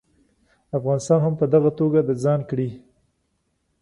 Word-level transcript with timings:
افغانستان 0.77 1.19
هم 1.25 1.33
په 1.39 1.45
دغه 1.53 1.69
توګه 1.79 1.99
د 2.03 2.11
ځان 2.23 2.39
کړي. 2.49 2.69